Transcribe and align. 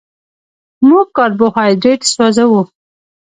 موږ 0.87 1.07
کاربوهایډریټ 1.17 2.01
سوځوو 2.13 2.61